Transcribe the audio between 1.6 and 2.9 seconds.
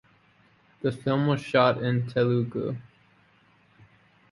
in Telugu.